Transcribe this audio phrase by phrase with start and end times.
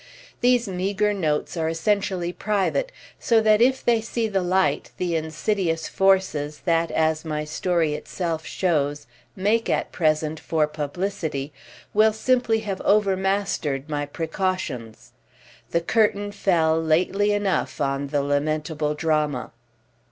[0.39, 5.87] These meagre notes are essentially private, so that if they see the light the insidious
[5.87, 11.53] forces that, as my story itself shows, make at present for publicity
[11.93, 15.11] will simply have overmastered my precautions.
[15.69, 19.51] The curtain fell lately enough on the lamentable drama.